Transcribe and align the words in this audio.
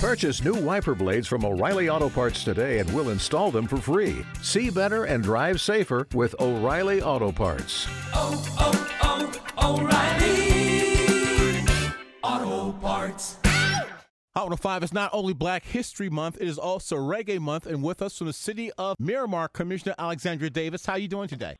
Purchase 0.00 0.42
new 0.42 0.54
wiper 0.54 0.94
blades 0.94 1.28
from 1.28 1.44
O'Reilly 1.44 1.90
Auto 1.90 2.08
Parts 2.08 2.42
today 2.42 2.78
and 2.78 2.90
we'll 2.94 3.10
install 3.10 3.50
them 3.50 3.66
for 3.66 3.76
free. 3.76 4.24
See 4.40 4.70
better 4.70 5.04
and 5.04 5.22
drive 5.22 5.60
safer 5.60 6.08
with 6.14 6.34
O'Reilly 6.40 7.02
Auto 7.02 7.30
Parts. 7.30 7.86
oh, 8.14 8.42
oh, 8.58 9.30
oh 9.58 9.78
O'Reilly 9.82 11.66
Auto 12.22 12.72
Parts. 12.78 13.36
Hot 14.34 14.44
105 14.44 14.84
is 14.84 14.92
not 14.94 15.10
only 15.12 15.34
Black 15.34 15.64
History 15.64 16.08
Month, 16.08 16.38
it 16.40 16.48
is 16.48 16.56
also 16.56 16.96
Reggae 16.96 17.38
Month. 17.38 17.66
And 17.66 17.82
with 17.82 18.00
us 18.00 18.16
from 18.16 18.28
the 18.28 18.32
city 18.32 18.70
of 18.78 18.96
Miramar, 18.98 19.48
Commissioner 19.48 19.94
Alexandria 19.98 20.48
Davis. 20.48 20.86
How 20.86 20.94
are 20.94 20.98
you 20.98 21.08
doing 21.08 21.28
today? 21.28 21.56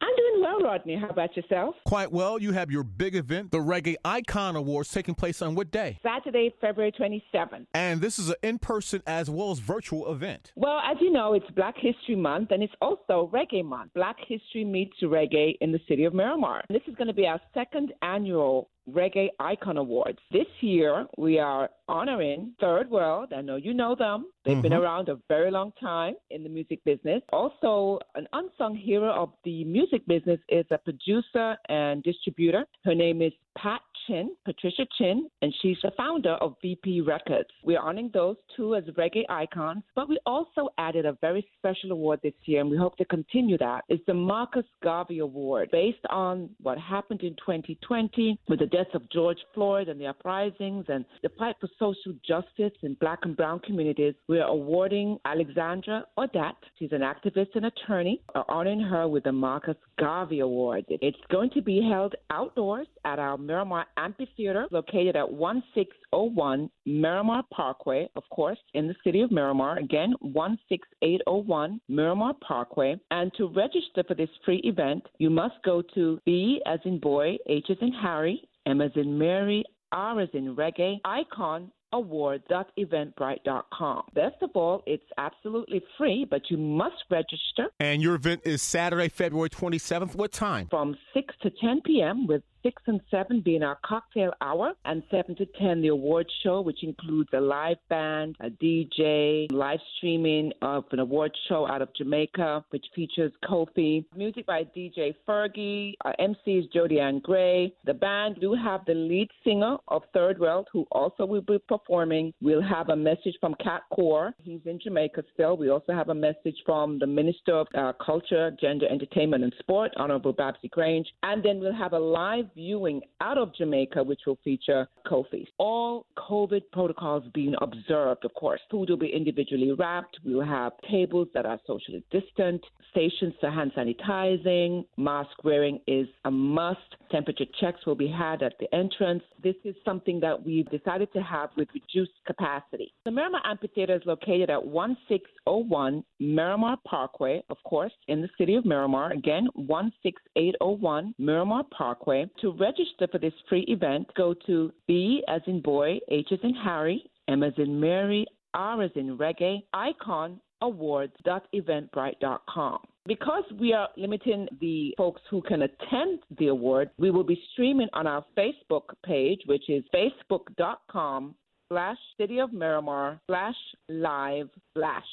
I'm 0.61 0.67
Rodney. 0.67 0.97
How 0.97 1.09
about 1.09 1.37
yourself? 1.37 1.75
Quite 1.87 2.13
well. 2.13 2.39
You 2.39 2.53
have 2.53 2.71
your 2.71 2.83
big 2.83 3.15
event, 3.15 3.51
the 3.51 3.59
Reggae 3.59 3.97
Icon 4.05 4.57
Awards, 4.57 4.91
taking 4.91 5.15
place 5.15 5.41
on 5.41 5.55
what 5.55 5.71
day? 5.71 5.99
Saturday, 6.03 6.55
February 6.61 6.93
27th. 6.93 7.67
And 7.73 8.01
this 8.01 8.19
is 8.19 8.29
an 8.29 8.37
in 8.43 8.59
person 8.59 9.03
as 9.07 9.31
well 9.31 9.51
as 9.53 9.59
virtual 9.59 10.13
event. 10.13 10.53
Well, 10.57 10.81
as 10.85 10.99
you 11.01 11.11
know, 11.11 11.33
it's 11.33 11.51
Black 11.53 11.77
History 11.79 12.17
Month 12.17 12.51
and 12.51 12.63
it's 12.63 12.75
also 12.83 13.31
Reggae 13.33 13.65
Month. 13.65 13.93
Black 13.95 14.17
History 14.27 14.65
meets 14.65 14.97
reggae 15.03 15.57
in 15.61 15.73
the 15.73 15.81
city 15.89 16.05
of 16.05 16.13
Miramar. 16.13 16.63
This 16.69 16.83
is 16.87 16.95
going 16.95 17.09
to 17.09 17.15
be 17.15 17.27
our 17.27 17.41
second 17.55 17.93
annual 18.03 18.69
Reggae 18.91 19.29
Icon 19.39 19.77
Awards. 19.77 20.19
This 20.33 20.47
year, 20.61 21.07
we 21.17 21.39
are 21.39 21.71
honoring 21.89 22.53
Third 22.61 22.91
World. 22.91 23.33
I 23.37 23.41
know 23.41 23.57
you 23.57 23.75
know 23.75 23.95
them. 23.95 24.27
They've 24.45 24.61
been 24.63 24.73
mm-hmm. 24.73 24.83
around 24.83 25.09
a 25.09 25.19
very 25.29 25.51
long 25.51 25.73
time 25.81 26.15
in 26.31 26.43
the 26.43 26.49
music 26.49 26.83
business. 26.85 27.23
Also, 27.33 27.99
an 28.15 28.27
unsung 28.33 28.75
hero 28.75 29.13
of 29.13 29.33
the 29.45 29.65
music 29.65 30.07
business 30.07 30.41
is 30.49 30.65
a 30.71 30.79
producer 30.79 31.57
and 31.69 32.03
distributor. 32.03 32.65
Her 32.85 32.95
name 32.95 33.21
is 33.21 33.33
Pat 33.59 33.83
Chin, 34.07 34.35
Patricia 34.45 34.87
Chin, 34.99 35.29
and 35.43 35.55
she's 35.61 35.77
the 35.83 35.91
founder 35.97 36.33
of 36.35 36.57
VP 36.63 37.03
Records. 37.03 37.49
We're 37.65 37.81
honoring 37.81 38.11
those 38.13 38.37
two 38.57 38.75
as 38.75 38.85
reggae 38.97 39.25
icons, 39.29 39.83
but 39.95 40.09
we 40.09 40.19
also 40.27 40.71
added 40.79 41.07
a 41.07 41.19
very 41.21 41.47
special 41.59 41.93
award 41.93 42.21
this 42.23 42.33
year, 42.45 42.61
and 42.61 42.71
we 42.71 42.77
hope 42.77 42.97
to 42.97 43.05
continue 43.05 43.59
that. 43.59 43.85
It's 43.89 44.05
the 44.07 44.15
Marcus 44.15 44.65
Garvey 44.83 45.19
Award, 45.19 45.71
based 45.71 46.05
on 46.09 46.51
what 46.61 46.79
happened 46.79 47.23
in 47.23 47.35
2020 47.35 48.39
with 48.49 48.61
the 48.61 48.67
of 48.95 49.09
George 49.11 49.39
Floyd 49.55 49.89
and 49.89 50.01
the 50.01 50.07
uprisings 50.07 50.87
and 50.89 51.05
the 51.23 51.29
fight 51.39 51.57
for 51.61 51.69
social 51.79 52.13
justice 52.27 52.77
in 52.83 52.95
black 52.95 53.21
and 53.23 53.37
brown 53.37 53.61
communities. 53.61 54.15
We're 54.29 54.45
awarding 54.45 55.19
Alexandra 55.25 56.05
Odat. 56.19 56.55
She's 56.79 56.93
an 56.93 57.01
activist 57.01 57.55
and 57.55 57.67
attorney, 57.67 58.23
uh, 58.35 58.43
honoring 58.49 58.81
her 58.81 59.09
with 59.09 59.25
the 59.25 59.33
Marcus 59.33 59.77
Garvey 59.99 60.41
Award. 60.41 60.85
It's 60.89 61.17
going 61.31 61.51
to 61.51 61.63
be 61.63 61.83
held 61.83 62.15
outdoors 62.31 62.87
at 63.05 63.19
our 63.19 63.37
Miramar 63.37 63.87
Amphitheater, 63.97 64.67
located 64.71 65.17
at 65.17 65.31
1601 65.31 66.71
Miramar 66.87 67.45
Parkway, 67.53 68.09
of 68.17 68.23
course, 68.31 68.59
in 68.75 68.89
the 68.89 68.95
city 69.05 69.21
of 69.21 69.31
Miramar. 69.31 69.79
Again, 69.79 70.15
16801 70.23 71.81
Miramar 71.89 72.35
Parkway. 72.47 72.99
And 73.11 73.33
to 73.35 73.49
register 73.49 74.03
for 74.07 74.15
this 74.15 74.31
free 74.45 74.61
event, 74.65 75.05
you 75.19 75.31
must 75.31 75.55
go 75.65 75.83
to 75.95 76.21
B 76.25 76.61
as 76.67 76.81
in 76.85 76.99
boy, 76.99 77.37
H 77.47 77.67
as 77.71 77.77
in 77.81 77.93
Harry, 77.93 78.43
M 78.71 78.81
as 78.81 78.93
in 78.95 79.19
Mary, 79.19 79.65
R 79.93 80.21
as 80.21 80.29
in 80.33 80.55
reggae, 80.55 81.01
icon 81.05 81.73
award.eventbrite.com. 81.93 84.03
Best 84.15 84.37
of 84.43 84.51
all, 84.55 84.85
it's 84.87 85.03
absolutely 85.19 85.83
free, 85.99 86.25
but 86.29 86.43
you 86.49 86.57
must 86.57 86.95
register 87.11 87.67
And 87.81 88.01
your 88.01 88.15
event 88.15 88.43
is 88.45 88.63
Saturday, 88.63 89.09
February 89.09 89.51
27th. 89.51 90.15
What 90.15 90.31
time? 90.33 90.69
from 90.71 90.97
6 91.15 91.35
to 91.43 91.51
10 91.51 91.81
p.m. 91.85 92.29
with 92.29 92.43
6 92.63 92.83
and 92.87 93.01
7 93.11 93.41
being 93.41 93.63
our 93.63 93.79
cocktail 93.85 94.33
hour 94.41 94.73
and 94.85 95.03
7 95.11 95.35
to 95.37 95.47
10 95.47 95.83
the 95.83 95.89
award 95.89 96.31
show 96.43 96.61
which 96.61 96.83
includes 96.83 97.31
a 97.33 97.41
live 97.41 97.77
band, 97.89 98.37
a 98.41 98.51
DJ, 98.51 99.51
live 99.53 99.81
streaming 99.97 100.53
of 100.63 100.85
an 100.93 100.99
award 100.99 101.33
show 101.49 101.67
out 101.69 101.83
of 101.83 101.89
Jamaica 101.95 102.65
which 102.71 102.85
features 102.95 103.33
Koffee, 103.45 104.05
music 104.15 104.47
by 104.47 104.65
DJ 104.77 105.15
Fergie, 105.27 105.95
our 106.05 106.15
MC 106.19 106.59
is 106.59 106.67
Jody 106.73 107.01
Ann 107.01 107.21
Gray. 107.21 107.73
The 107.85 107.95
band 107.95 108.37
do 108.41 108.55
have 108.55 108.85
the 108.87 108.95
lead 108.95 109.29
singer 109.45 109.77
of 109.89 110.03
Third 110.13 110.39
World 110.39 110.69
who 110.73 110.87
also 110.93 111.25
will 111.25 111.43
be 111.43 111.59
performing. 111.69 112.33
We'll 112.41 112.63
have 112.63 112.89
a 112.89 112.97
message 112.97 113.35
from 113.41 113.55
Cat 113.63 113.83
Coore. 113.93 114.33
He's 114.43 114.61
in 114.65 114.79
Jamaica 114.83 115.23
still. 115.35 115.57
We 115.57 115.71
also 115.71 115.93
have 115.93 116.09
a 116.09 116.15
message 116.15 116.57
from 116.65 116.99
the 116.99 117.07
Minister 117.07 117.55
of 117.55 117.67
uh, 117.75 117.93
Culture, 118.05 118.51
Gender, 118.61 118.87
Entertainment 118.89 119.45
and 119.45 119.53
Sport, 119.59 119.93
Honorable 119.97 120.33
Babsy 120.33 120.69
Grange. 120.71 121.07
And 121.23 121.43
then 121.43 121.61
we'll 121.61 121.75
have 121.75 121.93
a 121.93 121.99
live 121.99 122.50
viewing 122.55 123.01
out 123.21 123.39
of 123.39 123.55
Jamaica, 123.55 124.03
which 124.03 124.21
will 124.27 124.39
feature 124.45 124.87
Koffee. 125.07 125.47
All 125.59 126.07
COVID 126.17 126.63
protocols 126.73 127.25
being 127.35 127.55
observed, 127.61 128.25
of 128.25 128.35
course. 128.35 128.61
Food 128.71 128.91
will 128.91 128.97
be 128.97 129.13
individually 129.13 129.73
wrapped. 129.73 130.19
We 130.25 130.35
will 130.35 130.45
have 130.45 130.73
tables 130.91 131.29
that 131.35 131.47
are 131.47 131.59
socially 131.67 132.05
distant, 132.11 132.63
stations 132.91 133.35
for 133.41 133.51
hand 133.51 133.73
sanitizing, 133.77 134.85
mask 134.97 135.45
wearing 135.45 135.81
is 135.87 136.07
a 136.25 136.31
must. 136.31 136.79
Temperature 137.11 137.47
checks 137.61 137.85
will 137.87 137.95
be 137.95 138.09
had 138.09 138.43
at 138.43 138.55
the 138.61 138.73
entrance. 138.75 139.23
This 139.43 139.57
is 139.65 139.75
something 139.85 140.21
that 140.21 140.45
we've 140.45 140.69
decided 140.71 141.13
to 141.13 141.23
have 141.23 141.51
with 141.57 141.69
reduced 141.75 142.13
capacity. 142.27 142.93
The 143.05 143.11
Miramar 143.11 143.41
Amphitheater 143.45 143.97
is 143.97 144.03
located 144.07 144.51
at 144.51 144.65
1601 144.65 146.05
Miramar 146.21 146.77
Parkway, 146.87 147.43
of 147.51 147.57
course, 147.65 147.93
in 148.09 148.21
the 148.21 148.29
city 148.39 148.55
of 148.55 148.65
Miramar. 148.65 149.13
Again, 149.13 149.49
16801 149.57 151.15
Miramar 151.19 151.65
Parkway. 151.77 152.27
To 152.41 152.53
register 152.53 153.07
for 153.11 153.19
this 153.19 153.35
free 153.49 153.65
event, 153.69 154.09
go 154.17 154.35
to 154.47 154.73
B 154.87 155.25
as 155.29 155.43
in 155.47 155.61
boy, 155.61 155.99
H 156.09 156.29
as 156.33 156.39
in 156.43 156.55
Harry, 156.55 157.05
M 157.29 157.43
as 157.43 157.53
in 157.59 157.79
Mary, 157.79 158.27
R 158.55 158.83
as 158.83 158.91
in 158.95 159.19
reggae, 159.19 159.63
icon 159.75 160.41
awards.eventbrite.com. 160.63 162.79
Because 163.07 163.45
we 163.59 163.73
are 163.73 163.89
limiting 163.97 164.47
the 164.61 164.95
folks 164.97 165.23
who 165.31 165.43
can 165.43 165.63
attend 165.63 166.21
the 166.39 166.47
award, 166.49 166.91
we 166.99 167.11
will 167.11 167.25
be 167.25 167.43
streaming 167.53 167.89
on 167.93 168.07
our 168.07 168.25
Facebook 168.37 168.91
page, 169.05 169.41
which 169.47 169.69
is 169.69 169.83
facebook.com 169.95 171.35
slash 171.69 171.99
city 172.19 172.41
of 172.41 172.53
Miramar 172.53 173.21
slash 173.27 173.57
live 173.89 174.51
slash. 174.75 175.05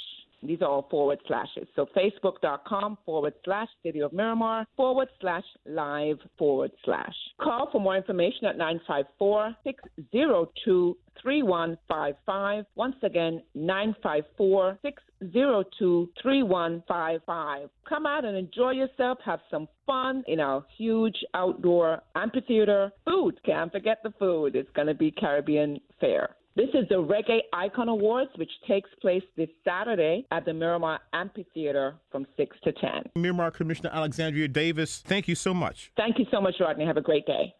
These 0.43 0.61
are 0.61 0.67
all 0.69 0.87
forward 0.89 1.19
slashes. 1.27 1.67
So 1.75 1.87
facebook.com 1.95 2.99
forward 3.05 3.33
slash 3.43 3.69
city 3.83 4.01
of 4.01 4.13
Miramar 4.13 4.65
forward 4.75 5.09
slash 5.19 5.43
live 5.65 6.17
forward 6.37 6.71
slash. 6.85 7.15
Call 7.41 7.69
for 7.71 7.81
more 7.81 7.97
information 7.97 8.45
at 8.45 8.57
954 8.57 9.55
602 9.63 10.97
3155. 11.21 12.65
Once 12.75 12.95
again, 13.03 13.41
954 13.55 14.79
602 14.83 16.09
3155. 16.21 17.69
Come 17.89 18.05
out 18.05 18.25
and 18.25 18.37
enjoy 18.37 18.71
yourself. 18.71 19.17
Have 19.25 19.39
some 19.49 19.67
fun 19.85 20.23
in 20.27 20.39
our 20.39 20.63
huge 20.77 21.17
outdoor 21.33 22.01
amphitheater. 22.15 22.91
Food. 23.05 23.39
Can't 23.43 23.71
forget 23.71 23.99
the 24.03 24.13
food. 24.19 24.55
It's 24.55 24.69
going 24.75 24.87
to 24.87 24.93
be 24.93 25.11
Caribbean 25.11 25.79
fare. 25.99 26.36
This 26.57 26.69
is 26.73 26.89
the 26.89 26.95
Reggae 26.95 27.41
Icon 27.53 27.87
Awards, 27.87 28.31
which 28.37 28.49
takes 28.67 28.89
place 28.99 29.21
this 29.35 29.49
Saturday 29.63 30.25
at 30.31 30.43
the 30.43 30.53
Miramar 30.53 30.99
Amphitheater 31.13 31.93
from 32.11 32.25
6 32.35 32.57
to 32.63 32.71
10. 32.71 32.89
Miramar 33.15 33.51
Commissioner 33.51 33.91
Alexandria 33.93 34.47
Davis, 34.47 35.03
thank 35.05 35.27
you 35.27 35.35
so 35.35 35.53
much. 35.53 35.91
Thank 35.95 36.17
you 36.17 36.25
so 36.31 36.41
much, 36.41 36.55
Rodney. 36.59 36.83
Have 36.83 36.97
a 36.97 37.01
great 37.01 37.27
day. 37.27 37.53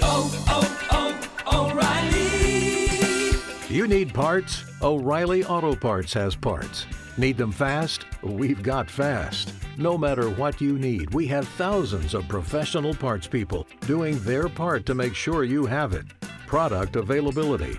oh, 0.00 0.44
oh, 0.48 1.30
oh, 1.46 1.70
O'Reilly. 1.70 3.72
You 3.72 3.86
need 3.86 4.12
parts? 4.12 4.64
O'Reilly 4.82 5.44
Auto 5.44 5.76
Parts 5.76 6.12
has 6.14 6.34
parts. 6.34 6.86
Need 7.16 7.36
them 7.36 7.52
fast? 7.52 8.06
We've 8.24 8.60
got 8.60 8.90
fast. 8.90 9.54
No 9.78 9.96
matter 9.96 10.28
what 10.30 10.60
you 10.60 10.80
need, 10.80 11.14
we 11.14 11.28
have 11.28 11.46
thousands 11.46 12.12
of 12.12 12.26
professional 12.26 12.92
parts 12.92 13.28
people 13.28 13.68
doing 13.82 14.18
their 14.24 14.48
part 14.48 14.84
to 14.86 14.96
make 14.96 15.14
sure 15.14 15.44
you 15.44 15.64
have 15.64 15.92
it. 15.92 16.06
Product 16.48 16.96
availability 16.96 17.78